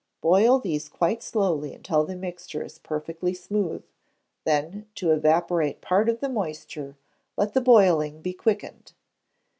Boil 0.21 0.57
these 0.57 0.89
quite 0.89 1.21
slowly 1.21 1.75
until 1.75 2.03
the 2.03 2.15
mixture 2.15 2.63
is 2.63 2.79
perfectly 2.79 3.35
smooth; 3.35 3.83
then, 4.45 4.87
to 4.95 5.11
evaporate 5.11 5.79
part 5.79 6.09
of 6.09 6.21
the 6.21 6.27
moisture, 6.29 6.97
let 7.37 7.53
the 7.53 7.61
boiling 7.61 8.19
be 8.19 8.33
quickened. 8.33 8.93